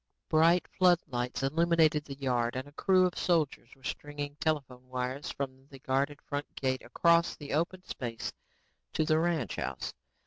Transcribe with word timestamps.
Bright 0.29 0.67
floodlights 0.67 1.43
illuminated 1.43 2.05
the 2.05 2.15
yard 2.15 2.55
and 2.55 2.67
a 2.67 2.71
crew 2.71 3.05
of 3.05 3.15
soldiers 3.15 3.69
were 3.75 3.83
stringing 3.83 4.35
telephone 4.39 4.87
wires 4.89 5.29
from 5.29 5.67
the 5.69 5.77
guarded 5.77 6.19
front 6.23 6.55
gate 6.55 6.81
across 6.81 7.35
the 7.35 7.53
open 7.53 7.83
space 7.83 8.33
to 8.93 9.05
the 9.05 9.19
ranch 9.19 9.57
house. 9.57 9.93